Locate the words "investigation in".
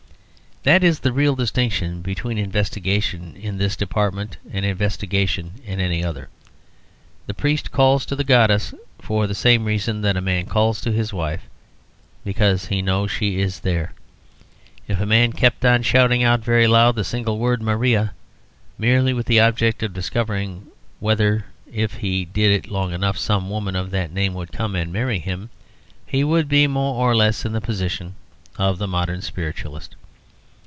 2.37-3.57, 4.63-5.79